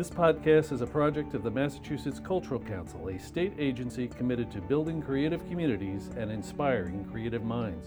This 0.00 0.08
podcast 0.08 0.72
is 0.72 0.80
a 0.80 0.86
project 0.86 1.34
of 1.34 1.42
the 1.42 1.50
Massachusetts 1.50 2.18
Cultural 2.18 2.58
Council, 2.58 3.08
a 3.08 3.18
state 3.18 3.52
agency 3.58 4.08
committed 4.08 4.50
to 4.52 4.62
building 4.62 5.02
creative 5.02 5.46
communities 5.46 6.08
and 6.16 6.32
inspiring 6.32 7.04
creative 7.04 7.44
minds. 7.44 7.86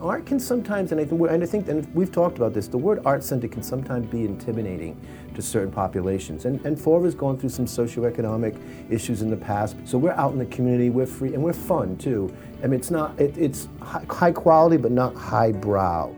Art 0.00 0.24
can 0.24 0.38
sometimes, 0.38 0.92
and 0.92 1.00
I, 1.00 1.04
think, 1.04 1.20
and 1.20 1.42
I 1.42 1.46
think, 1.46 1.66
and 1.66 1.92
we've 1.96 2.12
talked 2.12 2.36
about 2.36 2.54
this, 2.54 2.68
the 2.68 2.78
word 2.78 3.02
art 3.04 3.24
center 3.24 3.48
can 3.48 3.64
sometimes 3.64 4.08
be 4.08 4.24
intimidating 4.24 5.04
to 5.34 5.42
certain 5.42 5.72
populations. 5.72 6.44
And, 6.44 6.64
and 6.64 6.80
Fall 6.80 6.98
River's 6.98 7.16
gone 7.16 7.36
through 7.36 7.48
some 7.48 7.66
socioeconomic 7.66 8.56
issues 8.88 9.20
in 9.20 9.28
the 9.28 9.36
past. 9.36 9.74
So 9.84 9.98
we're 9.98 10.12
out 10.12 10.32
in 10.32 10.38
the 10.38 10.46
community, 10.46 10.90
we're 10.90 11.06
free, 11.06 11.34
and 11.34 11.42
we're 11.42 11.52
fun 11.52 11.96
too. 11.96 12.32
I 12.62 12.68
mean, 12.68 12.78
it's 12.78 12.92
not, 12.92 13.20
it, 13.20 13.36
it's 13.36 13.66
high, 13.80 14.04
high 14.08 14.30
quality, 14.30 14.76
but 14.76 14.92
not 14.92 15.16
highbrow. 15.16 16.14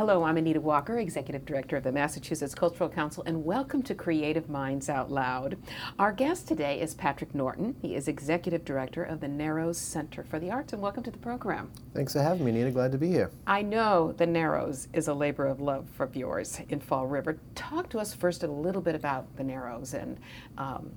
Hello, 0.00 0.22
I'm 0.22 0.38
Anita 0.38 0.62
Walker, 0.62 0.98
Executive 0.98 1.44
Director 1.44 1.76
of 1.76 1.84
the 1.84 1.92
Massachusetts 1.92 2.54
Cultural 2.54 2.88
Council, 2.88 3.22
and 3.26 3.44
welcome 3.44 3.82
to 3.82 3.94
Creative 3.94 4.48
Minds 4.48 4.88
Out 4.88 5.10
Loud. 5.10 5.58
Our 5.98 6.10
guest 6.10 6.48
today 6.48 6.80
is 6.80 6.94
Patrick 6.94 7.34
Norton. 7.34 7.76
He 7.82 7.94
is 7.94 8.08
Executive 8.08 8.64
Director 8.64 9.04
of 9.04 9.20
the 9.20 9.28
Narrows 9.28 9.76
Center 9.76 10.24
for 10.24 10.38
the 10.38 10.50
Arts, 10.50 10.72
and 10.72 10.80
welcome 10.80 11.02
to 11.02 11.10
the 11.10 11.18
program. 11.18 11.70
Thanks 11.92 12.14
for 12.14 12.22
having 12.22 12.46
me, 12.46 12.52
Anita. 12.52 12.70
Glad 12.70 12.92
to 12.92 12.98
be 12.98 13.08
here. 13.08 13.30
I 13.46 13.60
know 13.60 14.14
the 14.16 14.26
Narrows 14.26 14.88
is 14.94 15.08
a 15.08 15.12
labor 15.12 15.46
of 15.46 15.60
love 15.60 15.86
for 15.92 16.08
yours 16.14 16.58
in 16.70 16.80
Fall 16.80 17.06
River. 17.06 17.38
Talk 17.54 17.90
to 17.90 17.98
us 17.98 18.14
first 18.14 18.42
a 18.42 18.46
little 18.46 18.80
bit 18.80 18.94
about 18.94 19.26
the 19.36 19.44
Narrows 19.44 19.92
and 19.92 20.18
um, 20.56 20.90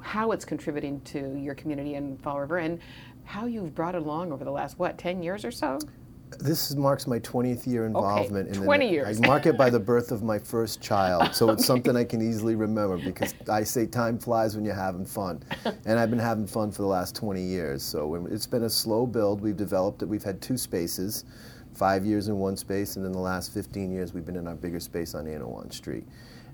how 0.00 0.30
it's 0.30 0.44
contributing 0.44 1.00
to 1.00 1.36
your 1.36 1.56
community 1.56 1.94
in 1.96 2.16
Fall 2.18 2.38
River 2.38 2.58
and 2.58 2.78
how 3.24 3.46
you've 3.46 3.74
brought 3.74 3.96
it 3.96 4.02
along 4.02 4.30
over 4.30 4.44
the 4.44 4.52
last, 4.52 4.78
what, 4.78 4.98
10 4.98 5.20
years 5.20 5.44
or 5.44 5.50
so? 5.50 5.80
This 6.38 6.74
marks 6.74 7.06
my 7.06 7.18
20th 7.18 7.66
year 7.66 7.86
involvement. 7.86 8.50
Okay, 8.50 8.58
20 8.58 8.84
in 8.84 8.88
the, 8.88 8.94
years. 8.94 9.20
I 9.20 9.26
mark 9.26 9.46
it 9.46 9.56
by 9.56 9.68
the 9.68 9.80
birth 9.92 10.12
of 10.12 10.22
my 10.22 10.38
first 10.38 10.80
child, 10.80 11.34
so 11.34 11.50
it's 11.50 11.62
okay. 11.62 11.66
something 11.66 11.96
I 11.96 12.04
can 12.04 12.22
easily 12.22 12.54
remember 12.54 12.98
because 12.98 13.34
I 13.50 13.64
say 13.64 13.86
time 13.86 14.18
flies 14.18 14.54
when 14.54 14.64
you're 14.64 14.74
having 14.74 15.04
fun. 15.04 15.42
And 15.86 15.98
I've 15.98 16.10
been 16.10 16.18
having 16.18 16.46
fun 16.46 16.70
for 16.70 16.82
the 16.82 16.88
last 16.88 17.16
20 17.16 17.42
years. 17.42 17.82
So 17.82 18.26
it's 18.30 18.46
been 18.46 18.64
a 18.64 18.70
slow 18.70 19.06
build. 19.06 19.40
We've 19.40 19.56
developed 19.56 20.02
it. 20.02 20.06
We've 20.06 20.22
had 20.22 20.40
two 20.40 20.56
spaces, 20.56 21.24
five 21.74 22.04
years 22.04 22.28
in 22.28 22.38
one 22.38 22.56
space, 22.56 22.96
and 22.96 23.04
then 23.04 23.12
the 23.12 23.18
last 23.18 23.52
15 23.52 23.90
years 23.90 24.12
we've 24.12 24.24
been 24.24 24.36
in 24.36 24.46
our 24.46 24.54
bigger 24.54 24.80
space 24.80 25.14
on 25.14 25.24
Anawan 25.24 25.72
Street. 25.72 26.06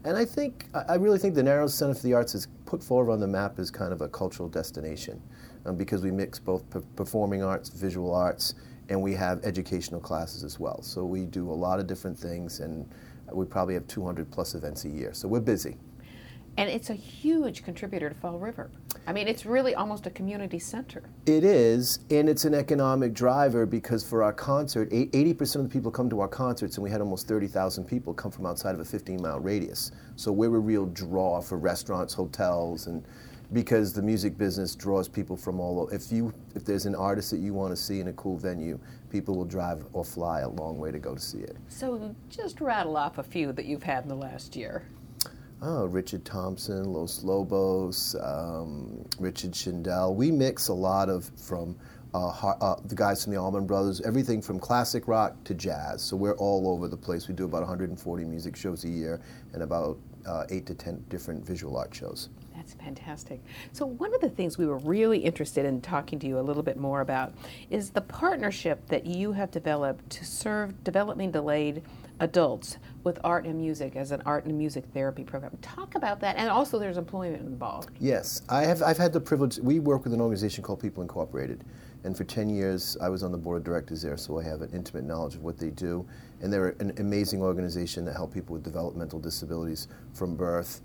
And 0.04 0.16
I 0.16 0.24
think, 0.24 0.66
I 0.88 0.94
really 0.94 1.18
think 1.18 1.34
the 1.34 1.42
Narrows 1.42 1.74
Center 1.74 1.94
for 1.94 2.02
the 2.02 2.14
Arts 2.14 2.32
has 2.32 2.46
put 2.64 2.82
forward 2.82 3.12
on 3.12 3.20
the 3.20 3.26
map 3.26 3.58
as 3.58 3.70
kind 3.70 3.92
of 3.92 4.00
a 4.00 4.08
cultural 4.08 4.48
destination 4.48 5.20
um, 5.64 5.76
because 5.76 6.02
we 6.02 6.10
mix 6.10 6.38
both 6.38 6.62
performing 6.94 7.42
arts, 7.42 7.68
visual 7.68 8.14
arts, 8.14 8.54
and 8.88 9.00
we 9.00 9.14
have 9.14 9.44
educational 9.44 10.00
classes 10.00 10.44
as 10.44 10.60
well. 10.60 10.82
So 10.82 11.04
we 11.04 11.24
do 11.26 11.50
a 11.50 11.52
lot 11.52 11.80
of 11.80 11.86
different 11.86 12.18
things, 12.18 12.60
and 12.60 12.88
we 13.32 13.44
probably 13.44 13.74
have 13.74 13.86
200 13.86 14.30
plus 14.30 14.54
events 14.54 14.84
a 14.84 14.88
year. 14.88 15.12
So 15.12 15.28
we're 15.28 15.40
busy. 15.40 15.76
And 16.58 16.70
it's 16.70 16.88
a 16.88 16.94
huge 16.94 17.64
contributor 17.64 18.08
to 18.08 18.14
Fall 18.14 18.38
River. 18.38 18.70
I 19.06 19.12
mean, 19.12 19.28
it's 19.28 19.44
really 19.44 19.74
almost 19.74 20.06
a 20.06 20.10
community 20.10 20.58
center. 20.58 21.02
It 21.26 21.44
is, 21.44 21.98
and 22.10 22.30
it's 22.30 22.46
an 22.46 22.54
economic 22.54 23.12
driver 23.12 23.66
because 23.66 24.02
for 24.02 24.22
our 24.22 24.32
concert, 24.32 24.90
80% 24.90 25.56
of 25.56 25.62
the 25.64 25.68
people 25.68 25.90
come 25.90 26.08
to 26.08 26.20
our 26.20 26.28
concerts, 26.28 26.78
and 26.78 26.84
we 26.84 26.90
had 26.90 27.02
almost 27.02 27.28
30,000 27.28 27.84
people 27.84 28.14
come 28.14 28.30
from 28.30 28.46
outside 28.46 28.74
of 28.74 28.80
a 28.80 28.84
15 28.86 29.20
mile 29.20 29.38
radius. 29.38 29.92
So 30.14 30.32
we're 30.32 30.56
a 30.56 30.58
real 30.58 30.86
draw 30.86 31.42
for 31.42 31.58
restaurants, 31.58 32.14
hotels, 32.14 32.86
and 32.86 33.04
because 33.52 33.92
the 33.92 34.02
music 34.02 34.36
business 34.36 34.74
draws 34.74 35.08
people 35.08 35.36
from 35.36 35.60
all 35.60 35.80
over. 35.80 35.94
If 35.94 36.10
you 36.10 36.32
if 36.54 36.64
there's 36.64 36.86
an 36.86 36.94
artist 36.94 37.30
that 37.30 37.38
you 37.38 37.54
want 37.54 37.72
to 37.72 37.76
see 37.76 38.00
in 38.00 38.08
a 38.08 38.12
cool 38.14 38.36
venue, 38.36 38.78
people 39.10 39.36
will 39.36 39.44
drive 39.44 39.84
or 39.92 40.04
fly 40.04 40.40
a 40.40 40.48
long 40.48 40.78
way 40.78 40.90
to 40.90 40.98
go 40.98 41.14
to 41.14 41.20
see 41.20 41.38
it. 41.38 41.56
So 41.68 42.14
just 42.28 42.60
rattle 42.60 42.96
off 42.96 43.18
a 43.18 43.22
few 43.22 43.52
that 43.52 43.66
you've 43.66 43.82
had 43.82 44.02
in 44.02 44.08
the 44.08 44.16
last 44.16 44.56
year. 44.56 44.84
Oh, 45.62 45.86
Richard 45.86 46.24
Thompson, 46.24 46.92
Los 46.92 47.24
Lobos, 47.24 48.14
um, 48.20 49.04
Richard 49.18 49.52
Shindell. 49.52 50.14
We 50.14 50.30
mix 50.30 50.68
a 50.68 50.74
lot 50.74 51.08
of 51.08 51.30
from 51.34 51.76
uh, 52.12 52.28
uh, 52.28 52.76
the 52.84 52.94
guys 52.94 53.24
from 53.24 53.32
the 53.32 53.38
Allman 53.38 53.66
Brothers, 53.66 54.00
everything 54.02 54.42
from 54.42 54.58
classic 54.58 55.08
rock 55.08 55.34
to 55.44 55.54
jazz. 55.54 56.02
So 56.02 56.16
we're 56.16 56.36
all 56.36 56.68
over 56.68 56.88
the 56.88 56.96
place. 56.96 57.28
We 57.28 57.34
do 57.34 57.44
about 57.44 57.62
140 57.62 58.24
music 58.24 58.56
shows 58.56 58.84
a 58.84 58.88
year 58.88 59.20
and 59.52 59.62
about 59.62 59.98
uh, 60.26 60.44
eight 60.50 60.66
to 60.66 60.74
10 60.74 61.04
different 61.08 61.44
visual 61.44 61.76
art 61.76 61.94
shows. 61.94 62.28
That's 62.66 62.82
fantastic. 62.82 63.40
So, 63.70 63.86
one 63.86 64.12
of 64.12 64.20
the 64.20 64.28
things 64.28 64.58
we 64.58 64.66
were 64.66 64.78
really 64.78 65.18
interested 65.18 65.64
in 65.64 65.80
talking 65.80 66.18
to 66.18 66.26
you 66.26 66.40
a 66.40 66.42
little 66.42 66.64
bit 66.64 66.76
more 66.76 67.00
about 67.00 67.32
is 67.70 67.90
the 67.90 68.00
partnership 68.00 68.84
that 68.88 69.06
you 69.06 69.30
have 69.32 69.52
developed 69.52 70.10
to 70.10 70.24
serve 70.24 70.74
developmentally 70.82 71.30
delayed 71.30 71.82
adults 72.18 72.78
with 73.04 73.20
art 73.22 73.44
and 73.44 73.56
music 73.56 73.94
as 73.94 74.10
an 74.10 74.20
art 74.26 74.46
and 74.46 74.58
music 74.58 74.84
therapy 74.92 75.22
program. 75.22 75.56
Talk 75.62 75.94
about 75.94 76.18
that, 76.20 76.36
and 76.38 76.50
also 76.50 76.76
there's 76.80 76.96
employment 76.96 77.46
involved. 77.46 77.90
Yes, 78.00 78.42
I 78.48 78.62
have. 78.62 78.82
I've 78.82 78.98
had 78.98 79.12
the 79.12 79.20
privilege. 79.20 79.58
We 79.58 79.78
work 79.78 80.02
with 80.02 80.12
an 80.12 80.20
organization 80.20 80.64
called 80.64 80.80
People 80.80 81.02
Incorporated, 81.02 81.62
and 82.02 82.16
for 82.16 82.24
10 82.24 82.48
years 82.50 82.96
I 83.00 83.08
was 83.08 83.22
on 83.22 83.30
the 83.30 83.38
board 83.38 83.58
of 83.58 83.64
directors 83.64 84.02
there, 84.02 84.16
so 84.16 84.40
I 84.40 84.42
have 84.42 84.60
an 84.62 84.70
intimate 84.72 85.04
knowledge 85.04 85.36
of 85.36 85.44
what 85.44 85.56
they 85.56 85.70
do. 85.70 86.04
And 86.40 86.52
they're 86.52 86.74
an 86.80 86.92
amazing 86.98 87.42
organization 87.42 88.04
that 88.06 88.14
help 88.14 88.34
people 88.34 88.54
with 88.54 88.64
developmental 88.64 89.20
disabilities 89.20 89.86
from 90.14 90.34
birth 90.34 90.80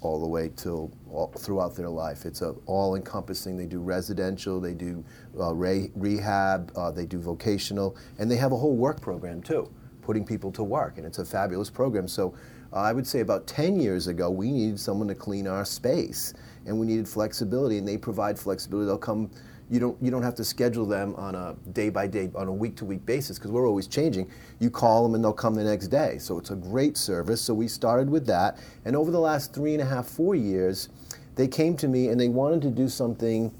all 0.00 0.20
the 0.20 0.26
way 0.26 0.50
till 0.56 0.90
all, 1.10 1.28
throughout 1.38 1.74
their 1.74 1.88
life. 1.88 2.26
It's 2.26 2.42
a, 2.42 2.54
all 2.66 2.96
encompassing. 2.96 3.56
They 3.56 3.66
do 3.66 3.80
residential, 3.80 4.60
they 4.60 4.74
do 4.74 5.04
uh, 5.38 5.54
re- 5.54 5.90
rehab, 5.94 6.72
uh, 6.76 6.90
they 6.90 7.06
do 7.06 7.18
vocational, 7.18 7.96
and 8.18 8.30
they 8.30 8.36
have 8.36 8.52
a 8.52 8.56
whole 8.56 8.76
work 8.76 9.00
program 9.00 9.42
too, 9.42 9.70
putting 10.02 10.24
people 10.24 10.52
to 10.52 10.62
work, 10.62 10.98
and 10.98 11.06
it's 11.06 11.18
a 11.18 11.24
fabulous 11.24 11.70
program. 11.70 12.08
So 12.08 12.34
uh, 12.72 12.76
I 12.76 12.92
would 12.92 13.06
say 13.06 13.20
about 13.20 13.46
10 13.46 13.80
years 13.80 14.06
ago, 14.06 14.30
we 14.30 14.50
needed 14.50 14.78
someone 14.78 15.08
to 15.08 15.14
clean 15.14 15.46
our 15.46 15.64
space, 15.64 16.34
and 16.66 16.78
we 16.78 16.86
needed 16.86 17.08
flexibility, 17.08 17.78
and 17.78 17.86
they 17.86 17.96
provide 17.96 18.38
flexibility. 18.38 18.86
They'll 18.86 18.98
come 18.98 19.30
you 19.70 19.80
don't 19.80 20.00
you 20.00 20.10
don't 20.10 20.22
have 20.22 20.34
to 20.36 20.44
schedule 20.44 20.86
them 20.86 21.14
on 21.16 21.34
a 21.34 21.56
day 21.72 21.88
by 21.88 22.06
day 22.06 22.30
on 22.34 22.48
a 22.48 22.52
week 22.52 22.76
to 22.76 22.84
week 22.84 23.04
basis 23.04 23.38
because 23.38 23.50
we're 23.50 23.66
always 23.66 23.86
changing. 23.86 24.30
You 24.60 24.70
call 24.70 25.02
them 25.02 25.14
and 25.14 25.24
they'll 25.24 25.32
come 25.32 25.54
the 25.54 25.64
next 25.64 25.88
day. 25.88 26.18
So 26.18 26.38
it's 26.38 26.50
a 26.50 26.56
great 26.56 26.96
service. 26.96 27.40
So 27.40 27.54
we 27.54 27.68
started 27.68 28.08
with 28.08 28.26
that. 28.26 28.58
And 28.84 28.94
over 28.94 29.10
the 29.10 29.20
last 29.20 29.52
three 29.52 29.72
and 29.72 29.82
a 29.82 29.86
half 29.86 30.06
four 30.06 30.34
years 30.34 30.88
they 31.36 31.46
came 31.46 31.76
to 31.76 31.88
me 31.88 32.08
and 32.08 32.18
they 32.18 32.28
wanted 32.28 32.62
to 32.62 32.70
do 32.70 32.88
something 32.88 33.54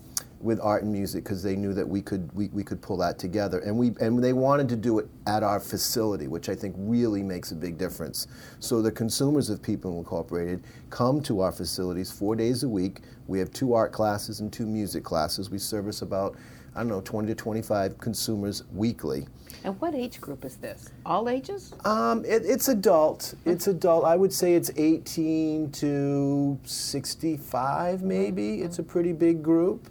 with 0.46 0.60
art 0.60 0.84
and 0.84 0.92
music 0.92 1.24
because 1.24 1.42
they 1.42 1.56
knew 1.56 1.74
that 1.74 1.86
we 1.86 2.00
could 2.00 2.32
we, 2.32 2.48
we 2.48 2.62
could 2.62 2.80
pull 2.80 2.96
that 2.96 3.18
together. 3.18 3.58
And 3.58 3.76
we 3.76 3.92
and 4.00 4.22
they 4.22 4.32
wanted 4.32 4.68
to 4.70 4.76
do 4.76 4.98
it 5.00 5.08
at 5.26 5.42
our 5.42 5.60
facility 5.60 6.28
which 6.28 6.48
I 6.48 6.54
think 6.54 6.74
really 6.78 7.22
makes 7.22 7.50
a 7.50 7.56
big 7.56 7.76
difference. 7.76 8.28
So 8.60 8.80
the 8.80 8.92
consumers 8.92 9.50
of 9.50 9.60
People 9.60 9.98
Incorporated 9.98 10.62
come 10.88 11.20
to 11.22 11.40
our 11.40 11.52
facilities 11.52 12.10
four 12.10 12.36
days 12.36 12.62
a 12.62 12.68
week. 12.68 13.00
We 13.26 13.38
have 13.40 13.50
two 13.50 13.74
art 13.74 13.92
classes 13.92 14.40
and 14.40 14.52
two 14.52 14.66
music 14.66 15.04
classes. 15.04 15.50
We 15.50 15.58
service 15.58 16.00
about 16.00 16.36
I 16.76 16.80
don't 16.80 16.88
know 16.88 17.00
20 17.00 17.28
to 17.28 17.34
25 17.34 17.98
consumers 17.98 18.62
weekly. 18.72 19.26
And 19.64 19.80
what 19.80 19.94
age 19.94 20.20
group 20.20 20.44
is 20.44 20.56
this? 20.56 20.90
All 21.06 21.28
ages? 21.28 21.72
Um, 21.84 22.24
it, 22.24 22.42
it's 22.44 22.68
adult. 22.68 23.34
It's 23.46 23.66
adult. 23.66 24.04
I 24.04 24.14
would 24.14 24.32
say 24.32 24.54
it's 24.54 24.70
18 24.76 25.72
to 25.72 26.60
65 26.62 28.02
maybe. 28.02 28.42
Mm-hmm. 28.42 28.64
it's 28.66 28.78
a 28.78 28.82
pretty 28.82 29.12
big 29.12 29.42
group 29.42 29.88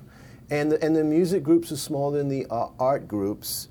and 0.49 0.71
the, 0.71 0.83
and 0.83 0.95
the 0.95 1.03
music 1.03 1.43
groups 1.43 1.71
are 1.71 1.77
smaller 1.77 2.17
than 2.17 2.27
the 2.27 2.45
uh, 2.49 2.69
art 2.79 3.07
groups. 3.07 3.69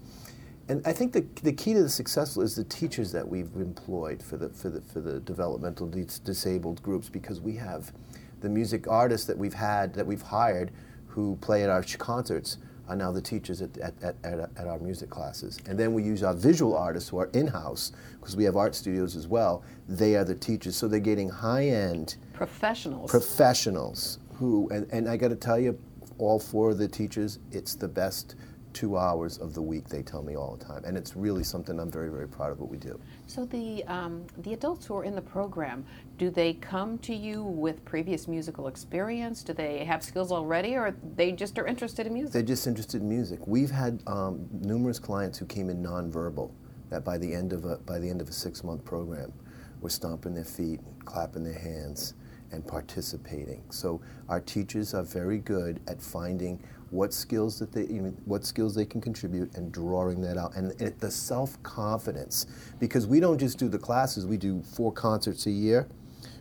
And 0.68 0.86
I 0.86 0.92
think 0.92 1.12
the, 1.12 1.24
the 1.42 1.52
key 1.52 1.74
to 1.74 1.82
the 1.82 1.88
successful 1.88 2.42
is 2.42 2.56
the 2.56 2.64
teachers 2.64 3.12
that 3.12 3.28
we've 3.28 3.54
employed 3.56 4.22
for 4.22 4.36
the, 4.36 4.48
for 4.48 4.70
the, 4.70 4.80
for 4.80 5.00
the 5.00 5.20
developmental 5.20 5.86
dis- 5.86 6.18
disabled 6.18 6.82
groups 6.82 7.08
because 7.08 7.40
we 7.40 7.54
have 7.56 7.92
the 8.40 8.48
music 8.48 8.88
artists 8.88 9.26
that 9.26 9.36
we've 9.36 9.54
had, 9.54 9.94
that 9.94 10.06
we've 10.06 10.22
hired, 10.22 10.70
who 11.06 11.36
play 11.40 11.62
at 11.62 11.70
our 11.70 11.82
concerts 11.82 12.58
are 12.88 12.96
now 12.96 13.10
the 13.12 13.20
teachers 13.20 13.62
at, 13.62 13.76
at, 13.78 13.94
at, 14.02 14.50
at, 14.56 14.66
our 14.66 14.78
music 14.78 15.08
classes. 15.08 15.58
And 15.66 15.78
then 15.78 15.94
we 15.94 16.02
use 16.02 16.22
our 16.22 16.34
visual 16.34 16.76
artists 16.76 17.08
who 17.08 17.18
are 17.18 17.30
in-house, 17.32 17.92
because 18.20 18.36
we 18.36 18.44
have 18.44 18.56
art 18.56 18.74
studios 18.74 19.16
as 19.16 19.26
well. 19.26 19.62
They 19.88 20.16
are 20.16 20.24
the 20.24 20.34
teachers. 20.34 20.76
So 20.76 20.88
they're 20.88 21.00
getting 21.00 21.30
high-end... 21.30 22.16
Professionals. 22.34 23.10
Professionals 23.10 24.18
who, 24.34 24.68
and, 24.70 24.86
and 24.92 25.08
I 25.08 25.16
got 25.16 25.28
to 25.28 25.36
tell 25.36 25.58
you, 25.58 25.78
all 26.18 26.38
four 26.38 26.70
of 26.70 26.78
the 26.78 26.88
teachers, 26.88 27.38
it's 27.52 27.74
the 27.74 27.88
best 27.88 28.36
two 28.74 28.98
hours 28.98 29.38
of 29.38 29.54
the 29.54 29.62
week, 29.62 29.88
they 29.88 30.02
tell 30.02 30.22
me 30.22 30.36
all 30.36 30.56
the 30.56 30.64
time. 30.64 30.82
And 30.84 30.96
it's 30.96 31.16
really 31.16 31.44
something 31.44 31.78
I'm 31.78 31.90
very, 31.90 32.10
very 32.10 32.28
proud 32.28 32.50
of 32.50 32.60
what 32.60 32.68
we 32.68 32.76
do. 32.76 33.00
So 33.26 33.44
the, 33.44 33.84
um, 33.84 34.26
the 34.38 34.52
adults 34.52 34.84
who 34.86 34.96
are 34.96 35.04
in 35.04 35.14
the 35.14 35.22
program, 35.22 35.86
do 36.18 36.28
they 36.28 36.54
come 36.54 36.98
to 36.98 37.14
you 37.14 37.44
with 37.44 37.84
previous 37.84 38.26
musical 38.26 38.66
experience? 38.66 39.42
Do 39.42 39.52
they 39.52 39.84
have 39.84 40.02
skills 40.02 40.32
already 40.32 40.74
or 40.74 40.94
they 41.14 41.32
just 41.32 41.58
are 41.58 41.66
interested 41.66 42.06
in 42.06 42.14
music? 42.14 42.32
They're 42.32 42.42
just 42.42 42.66
interested 42.66 43.00
in 43.00 43.08
music. 43.08 43.46
We've 43.46 43.70
had 43.70 44.02
um, 44.06 44.46
numerous 44.52 44.98
clients 44.98 45.38
who 45.38 45.46
came 45.46 45.70
in 45.70 45.82
nonverbal 45.82 46.50
that 46.90 47.04
by 47.04 47.16
the 47.16 47.32
end 47.32 47.52
of 47.52 47.64
a, 47.64 47.76
by 47.76 47.98
the 47.98 48.10
end 48.10 48.20
of 48.20 48.28
a 48.28 48.32
six-month 48.32 48.84
program 48.84 49.32
were 49.80 49.88
stomping 49.88 50.34
their 50.34 50.44
feet, 50.44 50.80
clapping 51.04 51.44
their 51.44 51.58
hands, 51.58 52.14
and 52.52 52.66
participating. 52.66 53.62
So 53.70 54.00
our 54.28 54.40
teachers 54.40 54.94
are 54.94 55.02
very 55.02 55.38
good 55.38 55.80
at 55.88 56.00
finding 56.00 56.62
what 56.90 57.12
skills 57.12 57.58
that 57.58 57.72
they 57.72 57.84
what 58.24 58.44
skills 58.44 58.74
they 58.74 58.84
can 58.84 59.00
contribute 59.00 59.56
and 59.56 59.72
drawing 59.72 60.20
that 60.20 60.36
out 60.38 60.54
and 60.54 60.80
it, 60.80 61.00
the 61.00 61.10
self-confidence 61.10 62.46
because 62.78 63.04
we 63.04 63.18
don't 63.18 63.38
just 63.38 63.58
do 63.58 63.68
the 63.68 63.78
classes 63.78 64.26
we 64.26 64.36
do 64.36 64.62
four 64.62 64.92
concerts 64.92 65.46
a 65.46 65.50
year 65.50 65.88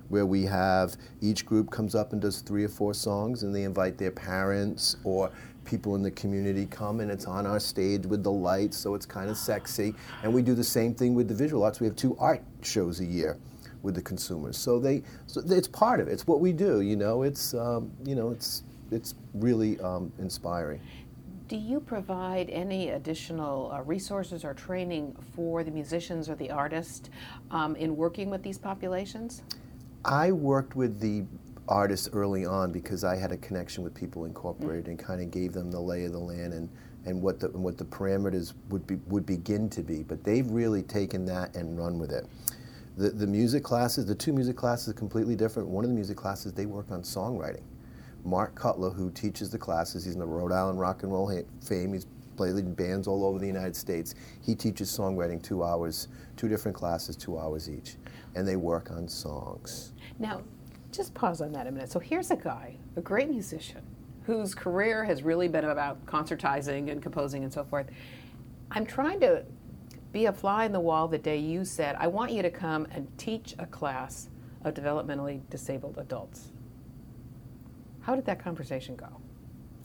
where 0.09 0.25
we 0.25 0.44
have 0.44 0.95
each 1.21 1.45
group 1.45 1.71
comes 1.71 1.95
up 1.95 2.13
and 2.13 2.21
does 2.21 2.41
three 2.41 2.63
or 2.63 2.69
four 2.69 2.94
songs, 2.94 3.41
and 3.41 3.53
they 3.53 3.63
invite 3.63 3.97
their 3.97 4.11
parents 4.11 4.97
or 5.03 5.31
people 5.65 5.95
in 5.95 6.03
the 6.03 6.11
community 6.11 6.65
come, 6.65 6.99
and 6.99 7.09
it's 7.09 7.25
on 7.25 7.47
our 7.47 7.59
stage 7.59 8.06
with 8.06 8.21
the 8.23 8.31
lights, 8.31 8.77
so 8.77 8.95
it's 8.95 9.06
kind 9.06 9.29
of 9.29 9.38
sexy. 9.38 9.95
And 10.21 10.33
we 10.33 10.41
do 10.41 10.53
the 10.53 10.63
same 10.63 10.94
thing 10.94 11.15
with 11.15 11.27
the 11.27 11.33
visual 11.33 11.63
arts. 11.63 11.79
We 11.79 11.88
have 11.88 11.95
two 11.95 12.15
art 12.19 12.44
shows 12.61 12.99
a 12.99 13.06
year 13.06 13.38
with 13.83 13.94
the 13.94 14.01
consumers, 14.01 14.57
so 14.57 14.80
they, 14.80 15.03
so 15.27 15.41
it's 15.45 15.68
part 15.68 16.00
of 16.00 16.07
it. 16.07 16.13
It's 16.13 16.25
what 16.25 16.39
we 16.39 16.51
do. 16.51 16.81
You 16.81 16.95
know, 16.95 17.21
it's 17.21 17.53
um, 17.53 17.91
you 18.03 18.15
know, 18.15 18.31
it's 18.31 18.63
it's 18.91 19.13
really 19.35 19.80
um, 19.81 20.12
inspiring. 20.18 20.80
Do 21.50 21.57
you 21.57 21.80
provide 21.80 22.50
any 22.50 22.89
additional 22.89 23.71
uh, 23.71 23.81
resources 23.81 24.44
or 24.44 24.53
training 24.53 25.15
for 25.35 25.63
the 25.63 25.71
musicians 25.71 26.30
or 26.30 26.35
the 26.35 26.50
artists 26.50 27.09
um, 27.51 27.75
in 27.75 27.95
working 27.95 28.30
with 28.30 28.41
these 28.41 28.57
populations? 28.57 29.44
I 30.06 30.31
worked 30.31 30.75
with 30.75 31.00
the 31.00 31.25
artists 31.68 32.09
early 32.13 32.45
on 32.45 32.71
because 32.71 33.03
I 33.03 33.15
had 33.15 33.31
a 33.31 33.38
connection 33.38 33.83
with 33.83 33.94
People 33.94 34.25
Incorporated 34.25 34.83
mm-hmm. 34.83 34.91
and 34.91 35.00
kind 35.00 35.21
of 35.21 35.31
gave 35.31 35.53
them 35.53 35.69
the 35.69 35.80
lay 35.80 36.06
of 36.06 36.12
the 36.12 36.19
land 36.19 36.53
and, 36.53 36.69
and 37.06 37.21
what 37.21 37.39
the 37.39 37.47
and 37.47 37.63
what 37.63 37.77
the 37.77 37.85
parameters 37.85 38.53
would 38.69 38.88
be 38.88 38.95
would 39.07 39.25
begin 39.25 39.69
to 39.71 39.81
be. 39.81 40.03
But 40.03 40.24
they've 40.24 40.50
really 40.50 40.83
taken 40.83 41.25
that 41.25 41.56
and 41.56 41.77
run 41.77 42.00
with 42.00 42.12
it. 42.12 42.25
The 42.98 43.10
the 43.10 43.28
music 43.28 43.63
classes, 43.63 44.06
the 44.06 44.16
two 44.16 44.34
music 44.34 44.56
classes 44.56 44.90
are 44.90 44.94
completely 44.94 45.36
different. 45.36 45.69
One 45.69 45.84
of 45.84 45.90
the 45.90 45.95
music 45.95 46.18
classes 46.18 46.54
they 46.54 46.66
work 46.66 46.92
on 46.92 47.01
songwriting. 47.01 47.63
Mark 48.24 48.56
Cutler, 48.56 48.90
who 48.90 49.12
teaches 49.12 49.50
the 49.50 49.57
classes, 49.57 50.06
he's 50.06 50.13
in 50.13 50.19
the 50.19 50.25
Rhode 50.25 50.51
Island 50.51 50.80
rock 50.80 51.04
and 51.04 51.12
roll 51.12 51.31
fame. 51.62 51.94
He's 51.94 52.07
played 52.38 52.56
in 52.56 52.74
bands 52.74 53.07
all 53.07 53.25
over 53.25 53.40
the 53.40 53.48
United 53.48 53.75
States. 53.75 54.16
He 54.42 54.56
teaches 54.56 54.90
songwriting 54.95 55.42
two 55.42 55.63
hours, 55.63 56.07
two 56.38 56.48
different 56.48 56.75
classes, 56.75 57.16
two 57.16 57.38
hours 57.38 57.69
each, 57.69 57.95
and 58.36 58.48
they 58.48 58.56
work 58.56 58.92
on 58.92 59.07
songs. 59.07 59.94
Now, 60.19 60.42
just 60.92 61.13
pause 61.13 61.42
on 61.42 61.51
that 61.54 61.68
a 61.68 61.72
minute. 61.72 61.92
So 61.92 62.00
here's 62.00 62.31
a 62.31 62.36
guy, 62.36 62.78
a 62.95 63.01
great 63.01 63.30
musician, 63.30 63.81
whose 64.25 64.56
career 64.56 65.04
has 65.04 65.24
really 65.24 65.48
been 65.48 65.66
about 65.66 66.06
concertizing 66.06 66.92
and 66.92 67.01
composing 67.01 67.44
and 67.44 67.51
so 67.51 67.63
forth. 67.63 67.88
I'm 68.72 68.86
trying 68.86 69.19
to 69.22 69.44
be 70.13 70.27
a 70.27 70.31
fly 70.31 70.65
in 70.65 70.71
the 70.71 70.80
wall 70.80 71.07
the 71.07 71.18
day 71.18 71.38
you 71.38 71.65
said, 71.65 71.95
I 72.00 72.07
want 72.07 72.31
you 72.31 72.44
to 72.44 72.51
come 72.51 72.88
and 72.92 73.07
teach 73.18 73.56
a 73.57 73.65
class 73.65 74.30
of 74.63 74.75
developmentally 74.75 75.42
disabled 75.50 75.98
adults. 75.98 76.51
How 78.01 78.15
did 78.15 78.25
that 78.25 78.39
conversation 78.39 78.95
go? 78.95 79.07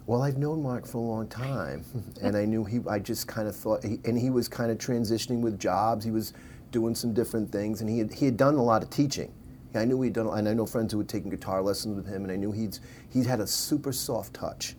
Well, 0.07 0.23
I've 0.23 0.37
known 0.39 0.63
Mark 0.63 0.87
for 0.87 0.99
a 0.99 1.01
long 1.01 1.29
time, 1.29 1.85
and 2.23 2.37
I 2.37 2.45
knew 2.45 2.65
he. 2.65 2.81
I 2.89 2.99
just 2.99 3.27
kind 3.27 3.49
of 3.49 3.57
thought, 3.57 3.85
and 3.85 4.19
he 4.19 4.31
was 4.31 4.49
kind 4.49 4.71
of 4.71 4.79
transitioning 4.79 5.41
with 5.41 5.59
jobs. 5.59 6.05
He 6.05 6.11
was 6.11 6.35
doing 6.71 6.95
some 6.95 7.13
different 7.13 7.51
things, 7.51 7.81
and 7.81 7.89
he 7.89 7.99
had, 7.99 8.13
he 8.13 8.25
had 8.27 8.37
done 8.37 8.55
a 8.55 8.63
lot 8.63 8.83
of 8.83 8.91
teaching. 8.91 9.33
I 9.75 9.85
knew 9.85 10.01
he'd 10.01 10.15
done, 10.15 10.27
and 10.27 10.49
I 10.49 10.55
know 10.55 10.67
friends 10.67 10.93
who 10.93 10.99
had 10.99 11.09
taken 11.09 11.31
guitar 11.31 11.63
lessons 11.63 11.97
with 11.97 12.07
him, 12.07 12.23
and 12.25 12.33
I 12.33 12.37
knew 12.37 12.53
he'd, 12.53 12.79
he'd 13.11 13.27
had 13.27 13.41
a 13.41 13.47
super 13.47 13.93
soft 13.93 14.35
touch. 14.35 14.77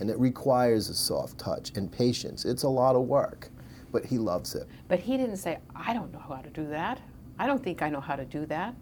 And 0.00 0.10
it 0.10 0.18
requires 0.18 0.88
a 0.88 0.94
soft 0.94 1.38
touch 1.38 1.70
and 1.76 1.90
patience. 1.90 2.44
It's 2.44 2.64
a 2.64 2.68
lot 2.68 2.96
of 2.96 3.02
work, 3.02 3.50
but 3.94 4.04
he 4.04 4.18
loves 4.18 4.56
it. 4.56 4.66
But 4.88 4.98
he 4.98 5.16
didn't 5.16 5.36
say, 5.36 5.58
I 5.72 5.94
don't 5.94 6.12
know 6.12 6.18
how 6.18 6.42
to 6.42 6.50
do 6.50 6.66
that. 6.66 7.00
I 7.38 7.46
don't 7.46 7.62
think 7.62 7.80
I 7.80 7.88
know 7.88 8.00
how 8.00 8.16
to 8.16 8.24
do 8.24 8.44
that. 8.46 8.74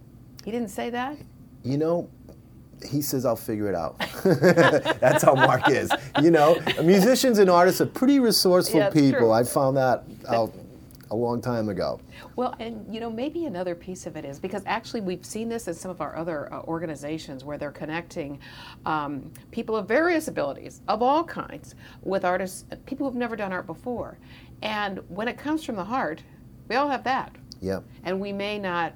He 0.42 0.50
didn't 0.50 0.70
say 0.70 0.88
that? 0.88 1.18
You 1.62 1.76
know, 1.76 2.08
he 2.90 3.02
says, 3.02 3.26
I'll 3.26 3.36
figure 3.36 3.68
it 3.68 3.74
out. 3.74 3.98
That's 5.00 5.22
how 5.22 5.34
Mark 5.34 5.68
is. 5.68 5.92
You 6.22 6.30
know, 6.30 6.58
musicians 6.82 7.38
and 7.38 7.50
artists 7.50 7.82
are 7.82 7.86
pretty 7.86 8.20
resourceful 8.20 8.80
yeah, 8.80 8.88
people. 8.88 9.20
True. 9.20 9.32
I 9.32 9.44
found 9.44 9.76
that 9.76 10.04
out 10.28 10.54
a 11.12 11.16
long 11.16 11.40
time 11.40 11.68
ago. 11.68 12.00
Well, 12.36 12.56
and 12.58 12.92
you 12.92 12.98
know, 12.98 13.10
maybe 13.10 13.44
another 13.44 13.74
piece 13.74 14.06
of 14.06 14.16
it 14.16 14.24
is 14.24 14.40
because 14.40 14.62
actually 14.66 15.02
we've 15.02 15.24
seen 15.24 15.48
this 15.48 15.68
in 15.68 15.74
some 15.74 15.90
of 15.90 16.00
our 16.00 16.16
other 16.16 16.52
uh, 16.52 16.62
organizations 16.62 17.44
where 17.44 17.58
they're 17.58 17.70
connecting 17.70 18.40
um, 18.86 19.30
people 19.50 19.76
of 19.76 19.86
various 19.86 20.28
abilities, 20.28 20.80
of 20.88 21.02
all 21.02 21.22
kinds, 21.22 21.74
with 22.02 22.24
artists, 22.24 22.64
people 22.86 23.06
who've 23.06 23.16
never 23.16 23.36
done 23.36 23.52
art 23.52 23.66
before. 23.66 24.18
And 24.62 25.00
when 25.08 25.28
it 25.28 25.36
comes 25.36 25.62
from 25.62 25.76
the 25.76 25.84
heart, 25.84 26.22
we 26.68 26.76
all 26.76 26.88
have 26.88 27.04
that. 27.04 27.36
Yeah. 27.60 27.80
And 28.04 28.18
we 28.18 28.32
may 28.32 28.58
not 28.58 28.94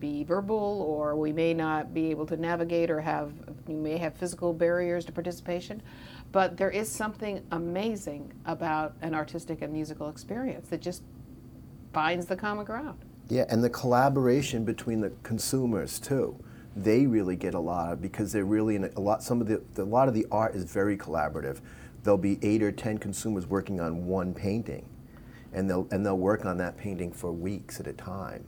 be 0.00 0.24
verbal 0.24 0.82
or 0.82 1.14
we 1.14 1.32
may 1.32 1.54
not 1.54 1.94
be 1.94 2.10
able 2.10 2.26
to 2.26 2.36
navigate 2.36 2.90
or 2.90 3.00
have 3.00 3.32
we 3.68 3.74
may 3.74 3.96
have 3.96 4.12
physical 4.16 4.52
barriers 4.52 5.04
to 5.04 5.12
participation 5.12 5.80
but 6.34 6.56
there 6.56 6.70
is 6.70 6.90
something 6.90 7.46
amazing 7.52 8.32
about 8.44 8.96
an 9.02 9.14
artistic 9.14 9.62
and 9.62 9.72
musical 9.72 10.08
experience 10.08 10.68
that 10.68 10.80
just 10.80 11.04
finds 11.94 12.26
the 12.26 12.36
common 12.36 12.64
ground. 12.64 12.98
Yeah, 13.28 13.46
and 13.48 13.64
the 13.64 13.70
collaboration 13.70 14.64
between 14.64 15.00
the 15.00 15.10
consumers 15.22 15.98
too. 15.98 16.38
They 16.76 17.06
really 17.06 17.36
get 17.36 17.54
a 17.54 17.60
lot 17.60 17.92
of 17.92 18.02
because 18.02 18.32
they're 18.32 18.44
really 18.44 18.76
in 18.76 18.84
a, 18.84 18.90
a 18.96 19.00
lot. 19.00 19.22
Some 19.22 19.40
of 19.40 19.46
the 19.46 19.62
a 19.80 19.84
lot 19.84 20.08
of 20.08 20.14
the 20.14 20.26
art 20.30 20.54
is 20.54 20.64
very 20.64 20.96
collaborative. 20.96 21.60
There'll 22.02 22.18
be 22.18 22.38
eight 22.42 22.62
or 22.62 22.72
ten 22.72 22.98
consumers 22.98 23.46
working 23.46 23.80
on 23.80 24.06
one 24.06 24.34
painting, 24.34 24.84
and 25.52 25.70
they'll 25.70 25.86
and 25.90 26.04
they'll 26.04 26.18
work 26.18 26.44
on 26.44 26.58
that 26.58 26.76
painting 26.76 27.12
for 27.12 27.32
weeks 27.32 27.80
at 27.80 27.86
a 27.86 27.92
time 27.92 28.44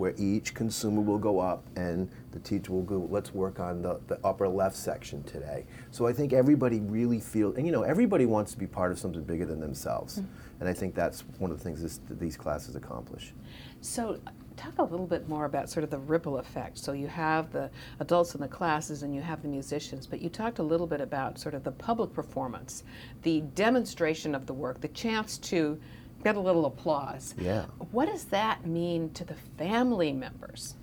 where 0.00 0.14
each 0.16 0.54
consumer 0.54 1.02
will 1.02 1.18
go 1.18 1.38
up 1.38 1.62
and 1.76 2.08
the 2.32 2.38
teacher 2.38 2.72
will 2.72 2.82
go, 2.82 3.06
let's 3.10 3.34
work 3.34 3.60
on 3.60 3.82
the, 3.82 4.00
the 4.06 4.18
upper 4.24 4.48
left 4.48 4.74
section 4.74 5.22
today. 5.24 5.66
So 5.90 6.06
I 6.06 6.12
think 6.14 6.32
everybody 6.32 6.80
really 6.80 7.20
feels, 7.20 7.56
and 7.56 7.66
you 7.66 7.72
know, 7.72 7.82
everybody 7.82 8.24
wants 8.24 8.50
to 8.52 8.58
be 8.58 8.66
part 8.66 8.92
of 8.92 8.98
something 8.98 9.22
bigger 9.22 9.44
than 9.44 9.60
themselves. 9.60 10.20
Mm-hmm. 10.20 10.60
And 10.60 10.68
I 10.70 10.72
think 10.72 10.94
that's 10.94 11.20
one 11.36 11.50
of 11.50 11.58
the 11.58 11.62
things 11.62 11.82
this, 11.82 11.98
that 12.08 12.18
these 12.18 12.34
classes 12.34 12.76
accomplish. 12.76 13.34
So 13.82 14.18
talk 14.56 14.78
a 14.78 14.82
little 14.82 15.06
bit 15.06 15.28
more 15.28 15.44
about 15.44 15.68
sort 15.68 15.84
of 15.84 15.90
the 15.90 15.98
ripple 15.98 16.38
effect. 16.38 16.78
So 16.78 16.92
you 16.92 17.06
have 17.06 17.52
the 17.52 17.70
adults 17.98 18.34
in 18.34 18.40
the 18.40 18.48
classes 18.48 19.02
and 19.02 19.14
you 19.14 19.20
have 19.20 19.42
the 19.42 19.48
musicians, 19.48 20.06
but 20.06 20.22
you 20.22 20.30
talked 20.30 20.60
a 20.60 20.62
little 20.62 20.86
bit 20.86 21.02
about 21.02 21.38
sort 21.38 21.54
of 21.54 21.62
the 21.62 21.72
public 21.72 22.14
performance, 22.14 22.84
the 23.20 23.42
demonstration 23.54 24.34
of 24.34 24.46
the 24.46 24.54
work, 24.54 24.80
the 24.80 24.88
chance 24.88 25.36
to 25.38 25.78
get 26.22 26.36
a 26.36 26.40
little 26.40 26.66
applause. 26.66 27.34
Yeah. 27.38 27.66
What 27.92 28.06
does 28.06 28.24
that 28.26 28.66
mean 28.66 29.10
to 29.14 29.24
the 29.24 29.36
family 29.56 30.12
members? 30.12 30.74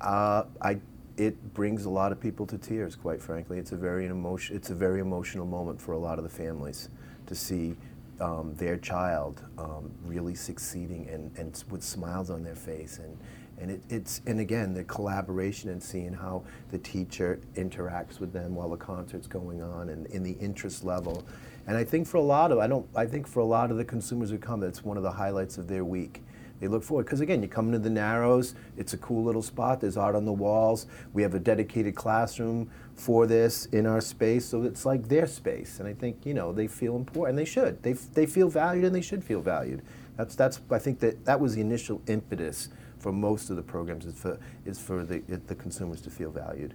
Uh, 0.00 0.44
I, 0.60 0.78
it 1.16 1.54
brings 1.54 1.84
a 1.84 1.90
lot 1.90 2.12
of 2.12 2.20
people 2.20 2.46
to 2.46 2.58
tears. 2.58 2.94
Quite 2.94 3.20
frankly, 3.20 3.58
it's 3.58 3.72
a 3.72 3.76
very 3.76 4.06
emotion. 4.06 4.56
It's 4.56 4.70
a 4.70 4.74
very 4.74 5.00
emotional 5.00 5.46
moment 5.46 5.80
for 5.80 5.92
a 5.92 5.98
lot 5.98 6.18
of 6.18 6.24
the 6.24 6.30
families 6.30 6.88
to 7.26 7.34
see 7.34 7.76
um, 8.20 8.54
their 8.56 8.76
child 8.76 9.42
um, 9.58 9.90
really 10.04 10.34
succeeding 10.34 11.08
and, 11.08 11.36
and 11.38 11.64
with 11.70 11.82
smiles 11.82 12.30
on 12.30 12.42
their 12.42 12.56
face 12.56 12.98
and 12.98 13.16
and 13.60 13.72
it, 13.72 13.82
it's 13.88 14.20
and 14.26 14.40
again 14.40 14.72
the 14.72 14.84
collaboration 14.84 15.70
and 15.70 15.82
seeing 15.82 16.12
how 16.12 16.42
the 16.70 16.78
teacher 16.78 17.40
interacts 17.54 18.20
with 18.20 18.32
them 18.32 18.54
while 18.54 18.68
the 18.68 18.76
concert's 18.76 19.26
going 19.26 19.62
on 19.62 19.88
and 19.88 20.06
in 20.06 20.22
the 20.22 20.32
interest 20.40 20.84
level 20.84 21.24
and 21.68 21.76
I 21.76 21.84
think 21.84 22.06
for 22.06 22.16
a 22.16 22.22
lot 22.22 22.50
of 22.50 22.58
I 22.58 22.66
don't 22.66 22.88
I 22.96 23.04
think 23.04 23.28
for 23.28 23.40
a 23.40 23.44
lot 23.44 23.70
of 23.70 23.76
the 23.76 23.84
consumers 23.84 24.30
who 24.30 24.38
come, 24.38 24.58
that's 24.58 24.82
one 24.82 24.96
of 24.96 25.02
the 25.02 25.12
highlights 25.12 25.58
of 25.58 25.68
their 25.68 25.84
week. 25.84 26.22
They 26.60 26.66
look 26.66 26.82
forward 26.82 27.04
because 27.04 27.20
again, 27.20 27.42
you 27.42 27.48
come 27.48 27.66
into 27.66 27.78
the 27.78 27.90
Narrows. 27.90 28.54
It's 28.78 28.94
a 28.94 28.96
cool 28.96 29.22
little 29.22 29.42
spot. 29.42 29.82
There's 29.82 29.98
art 29.98 30.16
on 30.16 30.24
the 30.24 30.32
walls. 30.32 30.86
We 31.12 31.22
have 31.22 31.34
a 31.34 31.38
dedicated 31.38 31.94
classroom 31.94 32.70
for 32.94 33.26
this 33.26 33.66
in 33.66 33.86
our 33.86 34.00
space, 34.00 34.46
so 34.46 34.62
it's 34.62 34.84
like 34.86 35.08
their 35.08 35.26
space. 35.26 35.78
And 35.78 35.86
I 35.86 35.92
think 35.92 36.24
you 36.24 36.32
know 36.32 36.52
they 36.52 36.66
feel 36.66 36.96
important. 36.96 37.30
And 37.30 37.38
they 37.38 37.50
should. 37.50 37.82
They 37.82 37.92
they 37.92 38.24
feel 38.24 38.48
valued, 38.48 38.86
and 38.86 38.94
they 38.94 39.02
should 39.02 39.22
feel 39.22 39.42
valued. 39.42 39.82
That's 40.16 40.34
that's 40.34 40.60
I 40.70 40.78
think 40.78 41.00
that 41.00 41.26
that 41.26 41.38
was 41.38 41.54
the 41.54 41.60
initial 41.60 42.00
impetus 42.06 42.70
for 42.98 43.12
most 43.12 43.50
of 43.50 43.56
the 43.56 43.62
programs 43.62 44.06
is 44.06 44.14
for 44.14 44.38
is 44.64 44.80
for 44.80 45.04
the 45.04 45.18
the 45.46 45.54
consumers 45.54 46.00
to 46.00 46.10
feel 46.10 46.30
valued. 46.30 46.72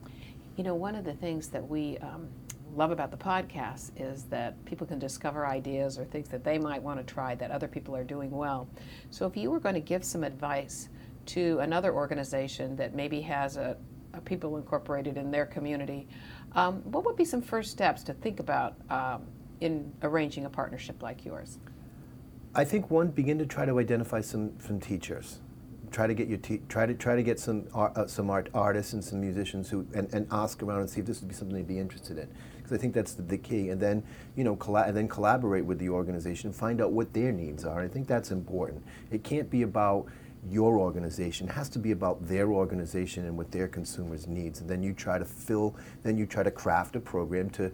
You 0.56 0.64
know, 0.64 0.76
one 0.76 0.94
of 0.94 1.04
the 1.04 1.14
things 1.14 1.48
that 1.48 1.68
we 1.68 1.98
um, 1.98 2.28
love 2.76 2.92
about 2.92 3.12
the 3.12 3.18
podcast 3.18 3.92
is 3.96 4.24
that 4.26 4.64
people 4.66 4.86
can 4.88 5.00
discover 5.00 5.46
ideas 5.46 5.98
or 5.98 6.06
things 6.06 6.28
that 6.30 6.44
they 6.44 6.58
might 6.58 6.82
want 6.82 7.06
to 7.06 7.14
try 7.14 7.36
that 7.36 7.52
other 7.52 7.68
people 7.68 7.96
are 7.96 8.04
doing 8.04 8.32
well. 8.32 8.68
So 9.10 9.26
if 9.26 9.38
you 9.38 9.52
were 9.52 9.60
going 9.60 9.76
to 9.76 9.82
give 9.82 10.04
some 10.04 10.24
advice 10.24 10.90
to 11.28 11.60
another 11.60 11.94
organization 11.94 12.76
that 12.76 12.96
maybe 12.96 13.22
has 13.22 13.58
a, 13.58 13.78
a 14.14 14.22
people 14.22 14.58
incorporated 14.58 15.18
in 15.18 15.32
their 15.32 15.46
community, 15.46 16.08
um, 16.54 16.82
what 16.84 17.06
would 17.06 17.16
be 17.16 17.26
some 17.26 17.42
first 17.42 17.72
steps 17.72 18.04
to 18.04 18.14
think 18.14 18.40
about 18.40 18.76
um, 18.90 19.24
in 19.62 19.92
arranging 20.02 20.46
a 20.46 20.50
partnership 20.50 21.02
like 21.02 21.26
yours? 21.26 21.60
I 22.56 22.66
think 22.66 22.92
one, 22.92 23.08
begin 23.08 23.40
to 23.40 23.46
try 23.46 23.66
to 23.66 23.80
identify 23.80 24.22
some, 24.22 24.60
some 24.60 24.80
teachers 24.80 25.40
try 25.94 26.08
to 26.08 26.14
get 26.14 26.28
your 26.28 26.40
te- 26.40 26.62
try 26.68 26.86
to 26.86 26.94
try 26.96 27.16
to 27.16 27.24
get 27.24 27.40
some 27.40 27.66
uh, 27.74 28.06
some 28.08 28.30
art 28.30 28.50
artists 28.54 28.94
and 28.94 29.04
some 29.04 29.22
musicians 29.22 29.70
who 29.70 29.86
and, 29.94 30.12
and 30.14 30.28
ask 30.32 30.62
around 30.64 30.82
and 30.82 30.90
see 30.90 31.00
if 31.00 31.06
this 31.06 31.22
would 31.22 31.30
be 31.30 31.36
something 31.36 31.56
they'd 31.56 31.68
be 31.68 31.80
interested 31.80 32.18
in. 32.18 32.28
Because 32.58 32.74
I 32.74 32.78
think 32.78 32.94
that's 32.94 33.14
the, 33.14 33.22
the, 33.22 33.38
key. 33.38 33.70
And 33.70 33.80
then 33.80 34.04
you 34.36 34.44
know 34.44 34.56
colla- 34.56 34.86
and 34.88 34.98
then 34.98 35.08
collaborate 35.08 35.64
with 35.64 35.80
the 35.80 35.90
organization 35.90 36.52
find 36.52 36.82
out 36.82 36.92
what 36.92 37.14
their 37.14 37.32
needs 37.32 37.64
are. 37.64 37.80
I 37.80 37.88
think 37.88 38.08
that's 38.08 38.32
important. 38.32 38.84
It 39.12 39.24
can't 39.24 39.50
be 39.50 39.62
about 39.62 40.08
your 40.50 40.80
organization. 40.80 41.48
It 41.48 41.54
has 41.54 41.70
to 41.70 41.80
be 41.80 41.92
about 41.92 42.28
their 42.28 42.52
organization 42.52 43.26
and 43.26 43.38
what 43.38 43.52
their 43.52 43.68
consumers 43.68 44.28
needs. 44.28 44.60
And 44.60 44.70
then 44.70 44.84
you 44.84 44.94
try 44.94 45.20
to 45.20 45.26
fill 45.26 45.76
then 46.02 46.18
you 46.18 46.26
try 46.26 46.44
to 46.44 46.52
craft 46.52 46.96
a 46.96 47.00
program 47.00 47.50
to 47.52 47.72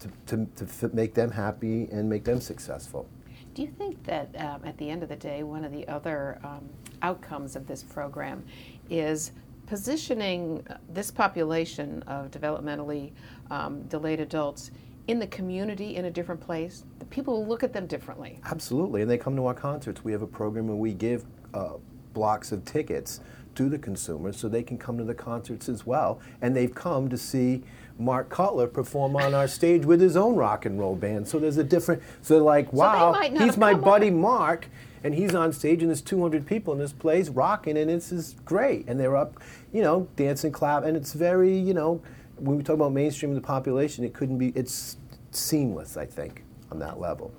to, 0.00 0.46
to, 0.56 0.66
to 0.66 0.88
make 0.94 1.14
them 1.14 1.30
happy 1.30 1.88
and 1.90 2.10
make 2.10 2.24
them 2.24 2.40
successful 2.40 3.08
do 3.56 3.62
you 3.62 3.68
think 3.68 4.04
that 4.04 4.28
um, 4.36 4.60
at 4.66 4.76
the 4.76 4.90
end 4.90 5.02
of 5.02 5.08
the 5.08 5.16
day, 5.16 5.42
one 5.42 5.64
of 5.64 5.72
the 5.72 5.88
other 5.88 6.38
um, 6.44 6.68
outcomes 7.00 7.56
of 7.56 7.66
this 7.66 7.82
program 7.82 8.44
is 8.90 9.32
positioning 9.66 10.62
this 10.90 11.10
population 11.10 12.02
of 12.02 12.30
developmentally 12.30 13.12
um, 13.50 13.80
delayed 13.84 14.20
adults 14.20 14.72
in 15.06 15.18
the 15.18 15.26
community 15.28 15.96
in 15.96 16.04
a 16.04 16.10
different 16.10 16.38
place, 16.38 16.84
the 16.98 17.06
people 17.06 17.32
will 17.32 17.46
look 17.46 17.62
at 17.62 17.72
them 17.72 17.86
differently. 17.86 18.38
Absolutely, 18.44 19.00
and 19.00 19.10
they 19.10 19.16
come 19.16 19.34
to 19.36 19.46
our 19.46 19.54
concerts. 19.54 20.04
We 20.04 20.12
have 20.12 20.22
a 20.22 20.26
program 20.26 20.66
where 20.68 20.76
we 20.76 20.92
give 20.92 21.24
uh, 21.54 21.74
blocks 22.12 22.52
of 22.52 22.62
tickets 22.66 23.20
to 23.56 23.68
the 23.68 23.78
consumers 23.78 24.36
so 24.36 24.48
they 24.48 24.62
can 24.62 24.78
come 24.78 24.96
to 24.98 25.04
the 25.04 25.14
concerts 25.14 25.68
as 25.68 25.84
well. 25.84 26.20
And 26.40 26.56
they've 26.56 26.74
come 26.74 27.08
to 27.08 27.18
see 27.18 27.62
Mark 27.98 28.28
Cutler 28.28 28.66
perform 28.66 29.16
on 29.16 29.34
our 29.34 29.48
stage 29.48 29.84
with 29.84 30.00
his 30.00 30.16
own 30.16 30.36
rock 30.36 30.66
and 30.66 30.78
roll 30.78 30.96
band. 30.96 31.26
So 31.26 31.38
there's 31.38 31.56
a 31.56 31.64
different, 31.64 32.02
so 32.22 32.34
they're 32.34 32.42
like, 32.42 32.72
wow, 32.72 33.12
not 33.12 33.42
he's 33.42 33.56
my 33.56 33.74
buddy 33.74 34.08
on. 34.08 34.20
Mark. 34.20 34.68
And 35.04 35.14
he's 35.14 35.36
on 35.36 35.52
stage, 35.52 35.82
and 35.82 35.90
there's 35.90 36.00
200 36.00 36.44
people 36.46 36.72
in 36.72 36.80
this 36.80 36.92
place 36.92 37.28
rocking, 37.28 37.76
and 37.76 37.88
this 37.88 38.10
is 38.10 38.34
great. 38.44 38.88
And 38.88 38.98
they're 38.98 39.16
up, 39.16 39.40
you 39.72 39.80
know, 39.80 40.08
dancing, 40.16 40.50
clap, 40.50 40.82
and 40.82 40.96
it's 40.96 41.12
very, 41.12 41.56
you 41.56 41.74
know, 41.74 42.02
when 42.38 42.56
we 42.56 42.64
talk 42.64 42.74
about 42.74 42.92
mainstream 42.92 43.30
of 43.30 43.36
the 43.36 43.46
population, 43.46 44.04
it 44.04 44.14
couldn't 44.14 44.38
be, 44.38 44.48
it's 44.56 44.96
seamless, 45.30 45.96
I 45.96 46.06
think, 46.06 46.42
on 46.72 46.80
that 46.80 46.98
level. 46.98 47.32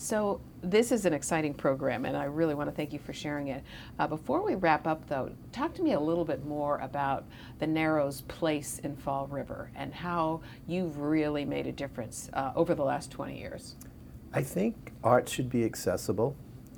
So 0.00 0.40
this 0.62 0.92
is 0.92 1.04
an 1.04 1.12
exciting 1.12 1.52
program, 1.52 2.06
and 2.06 2.16
I 2.16 2.24
really 2.24 2.54
want 2.54 2.70
to 2.70 2.74
thank 2.74 2.94
you 2.94 2.98
for 2.98 3.12
sharing 3.12 3.48
it. 3.48 3.62
Uh, 3.98 4.06
before 4.06 4.42
we 4.42 4.54
wrap 4.54 4.86
up, 4.86 5.06
though, 5.06 5.30
talk 5.52 5.74
to 5.74 5.82
me 5.82 5.92
a 5.92 6.00
little 6.00 6.24
bit 6.24 6.46
more 6.46 6.78
about 6.78 7.26
the 7.58 7.66
Narrows' 7.66 8.22
place 8.22 8.78
in 8.78 8.96
Fall 8.96 9.26
River 9.26 9.70
and 9.76 9.92
how 9.92 10.40
you've 10.66 11.00
really 11.00 11.44
made 11.44 11.66
a 11.66 11.72
difference 11.72 12.30
uh, 12.32 12.50
over 12.56 12.74
the 12.74 12.82
last 12.82 13.10
20 13.10 13.38
years. 13.38 13.76
I 14.32 14.42
think 14.42 14.92
art 15.04 15.28
should 15.28 15.50
be 15.50 15.66
accessible, 15.66 16.34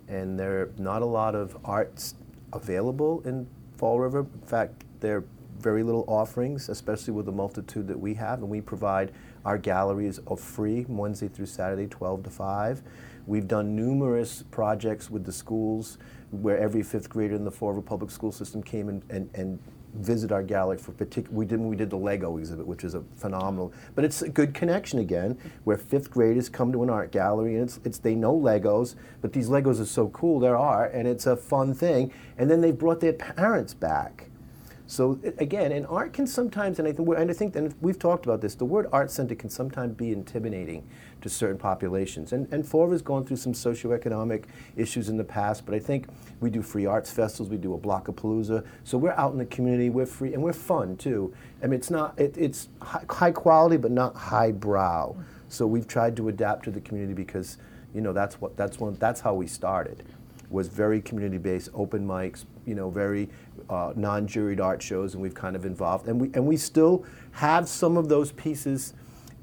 and 0.09 0.37
there 0.37 0.61
are 0.61 0.71
not 0.76 1.02
a 1.02 1.07
lot 1.07 1.37
of 1.37 1.57
arts 1.64 2.17
available 2.52 3.23
in 3.25 3.47
Fall 3.76 4.00
River. 4.00 4.26
In 4.35 4.49
fact, 4.49 4.83
there 4.99 5.19
are 5.19 5.25
very 5.61 5.85
little 5.85 6.05
offerings, 6.09 6.69
especially 6.69 7.14
with 7.14 7.26
the 7.26 7.33
multitude 7.33 7.87
that 7.87 8.00
we 8.00 8.14
have, 8.14 8.41
and 8.41 8.49
we 8.49 8.61
provide 8.61 9.12
our 9.45 9.59
galleries 9.59 10.21
are 10.27 10.37
free 10.37 10.85
Wednesday 10.89 11.29
through 11.29 11.47
Saturday, 11.47 11.87
12 11.87 12.25
to 12.25 12.31
5. 12.31 12.83
We've 13.27 13.47
done 13.47 13.77
numerous 13.77 14.43
projects 14.51 15.11
with 15.11 15.25
the 15.25 15.33
schools 15.33 15.99
where 16.31 16.59
every 16.59 16.83
fifth 16.83 17.09
grader 17.09 17.35
in 17.35 17.45
the 17.45 17.51
Fall 17.51 17.71
River 17.71 17.83
Public 17.83 18.11
School 18.11 18.33
System 18.33 18.63
came 18.63 18.89
and, 18.89 19.03
and, 19.11 19.31
and 19.35 19.59
visit 19.95 20.33
our 20.33 20.43
gallery 20.43 20.79
for 20.79 20.93
particular. 20.93 21.37
We 21.37 21.45
did 21.45 21.61
we 21.61 21.77
did 21.77 21.91
the 21.91 21.97
Lego 21.97 22.39
exhibit, 22.39 22.67
which 22.67 22.85
is 22.85 22.95
a 22.95 23.03
phenomenal. 23.17 23.73
But 23.95 24.05
it's 24.05 24.23
a 24.23 24.29
good 24.29 24.55
connection 24.55 24.99
again, 24.99 25.39
where 25.65 25.77
fifth 25.77 26.11
graders 26.11 26.49
come 26.49 26.73
to 26.73 26.83
an 26.83 26.91
art 26.91 27.13
gallery 27.13 27.55
and 27.55 27.65
it's, 27.65 27.81
it's 27.85 27.99
they 27.99 28.15
know 28.15 28.35
Legos, 28.35 28.95
but 29.21 29.33
these 29.33 29.49
Legos 29.49 29.81
are 29.81 29.87
so 29.87 30.09
cool, 30.09 30.41
There 30.41 30.57
are, 30.57 30.87
and 30.87 31.07
it's 31.07 31.27
a 31.27 31.37
fun 31.37 31.75
thing. 31.75 32.13
And 32.39 32.51
then 32.51 32.61
they've 32.61 32.77
brought 32.77 33.01
their 33.01 33.13
parents 33.13 33.75
back. 33.75 34.31
So 34.93 35.19
again, 35.39 35.73
and 35.73 35.87
art 35.87 36.13
can 36.13 36.27
sometimes, 36.27 36.79
and 36.79 36.87
I 36.87 36.93
think, 36.93 37.09
and 37.09 37.31
I 37.31 37.33
think, 37.33 37.57
and 37.57 37.75
we've 37.81 37.99
talked 37.99 38.27
about 38.27 38.43
this. 38.43 38.55
The 38.55 38.67
word 38.67 38.89
art 38.93 39.11
center 39.11 39.35
can 39.35 39.49
sometimes 39.49 39.95
be 39.95 40.13
intimidating 40.13 40.87
to 41.23 41.31
certain 41.31 41.57
populations, 41.57 42.35
and 42.35 42.47
and 42.53 42.67
Fall 42.67 42.85
River's 42.85 43.01
gone 43.01 43.25
through 43.25 43.39
some 43.39 43.55
socioeconomic 43.55 44.45
issues 44.77 45.09
in 45.09 45.17
the 45.17 45.25
past. 45.25 45.65
But 45.65 45.75
I 45.75 45.79
think 45.79 46.09
we 46.41 46.51
do 46.51 46.61
free 46.61 46.85
arts 46.85 47.11
festivals, 47.11 47.49
we 47.49 47.57
do 47.57 47.73
a 47.73 47.79
Blockapalooza, 47.79 48.67
so 48.85 48.99
we're 48.99 49.13
out 49.13 49.33
in 49.33 49.39
the 49.39 49.47
community, 49.47 49.89
we're 49.89 50.05
free, 50.05 50.35
and 50.35 50.43
we're 50.43 50.53
fun 50.53 50.99
too. 50.99 51.33
I 51.63 51.69
mean, 51.69 51.79
it's 51.79 51.91
not, 51.91 52.21
it, 52.21 52.37
it's 52.37 52.69
high, 52.83 53.07
high 53.09 53.33
quality, 53.33 53.79
but 53.79 53.93
not 53.93 54.15
highbrow. 54.15 55.15
Mm. 55.17 55.25
So 55.49 55.67
we've 55.67 55.89
tried 55.89 56.19
to 56.19 56.29
adapt 56.29 56.65
to 56.65 56.71
the 56.71 56.83
community 56.83 57.15
because, 57.15 57.57
you 57.95 58.03
know, 58.03 58.13
that's 58.13 58.43
what 58.43 58.59
that's 58.59 58.79
one 58.79 58.93
that's 58.97 59.23
how 59.23 59.33
we 59.33 59.47
started 59.47 60.05
was 60.53 60.69
very 60.69 61.01
community-based, 61.01 61.71
open 61.75 62.07
mics, 62.07 62.45
you 62.67 62.75
know, 62.75 62.91
very 62.91 63.29
uh, 63.71 63.93
non-juried 63.97 64.61
art 64.61 64.83
shows, 64.83 65.15
and 65.15 65.23
we've 65.23 65.35
kind 65.35 65.57
of 65.57 65.65
involved, 65.65 66.09
and 66.09 66.21
we 66.21 66.31
and 66.35 66.47
we 66.47 66.57
still 66.57 67.05
have 67.33 67.69
some 67.69 67.97
of 67.97 68.09
those 68.09 68.33
pieces 68.33 68.95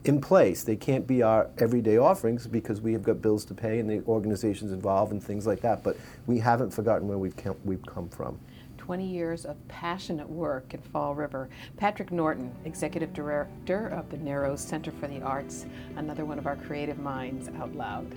in 0.06 0.22
place. 0.22 0.64
They 0.64 0.76
can't 0.76 1.06
be 1.06 1.22
our 1.22 1.50
everyday 1.58 1.98
offerings 1.98 2.48
because 2.48 2.82
we 2.82 2.94
have 2.94 3.04
got 3.04 3.22
bills 3.22 3.44
to 3.46 3.54
pay 3.54 3.80
and 3.80 3.90
the 3.90 4.04
organizations 4.08 4.72
involved 4.72 5.12
and 5.12 5.22
things 5.22 5.46
like 5.46 5.62
that. 5.62 5.84
But 5.84 5.98
we 6.26 6.40
haven't 6.40 6.72
forgotten 6.72 7.08
where 7.08 7.18
we've 7.18 7.36
come, 7.36 7.56
we've 7.66 7.86
come 7.86 8.08
from. 8.10 8.40
20 8.78 9.06
years 9.06 9.46
of 9.46 9.56
passionate 9.68 10.28
work 10.28 10.74
in 10.74 10.82
Fall 10.82 11.14
River. 11.14 11.48
Patrick 11.78 12.12
Norton, 12.12 12.52
Executive 12.66 13.14
Director 13.14 13.90
of 13.90 14.10
the 14.10 14.18
Narrows 14.18 14.62
Center 14.62 14.92
for 14.92 15.08
the 15.08 15.22
Arts, 15.22 15.68
another 15.96 16.26
one 16.26 16.40
of 16.40 16.48
our 16.48 16.56
creative 16.56 16.98
minds 16.98 17.50
out 17.60 17.76
loud. 17.76 18.12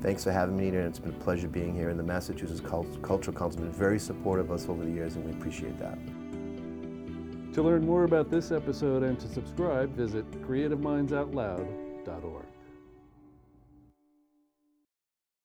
Thanks 0.00 0.24
for 0.24 0.30
having 0.30 0.56
me, 0.56 0.68
and 0.68 0.76
it's 0.76 0.98
been 0.98 1.10
a 1.10 1.18
pleasure 1.18 1.48
being 1.48 1.74
here. 1.74 1.88
And 1.88 1.98
the 1.98 2.04
Massachusetts 2.04 2.60
Cult- 2.60 3.02
Cultural 3.02 3.36
Council 3.36 3.62
has 3.62 3.70
been 3.70 3.78
very 3.78 3.98
supportive 3.98 4.50
of 4.50 4.52
us 4.52 4.68
over 4.68 4.84
the 4.84 4.90
years, 4.90 5.16
and 5.16 5.24
we 5.24 5.32
appreciate 5.32 5.78
that. 5.78 5.98
To 7.54 7.62
learn 7.62 7.86
more 7.86 8.04
about 8.04 8.30
this 8.30 8.52
episode 8.52 9.02
and 9.02 9.18
to 9.18 9.26
subscribe, 9.28 9.96
visit 9.96 10.30
creativemindsoutloud.org. 10.42 12.44